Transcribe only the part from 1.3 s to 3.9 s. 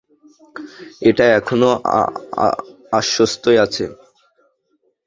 এখনও আস্তই আছে!